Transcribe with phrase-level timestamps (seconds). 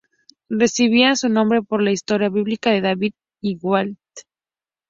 [0.49, 3.97] Recibían su nombre por la historia bíblica de David y Goliath.